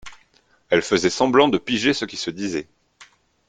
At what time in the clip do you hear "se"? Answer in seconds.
2.17-2.31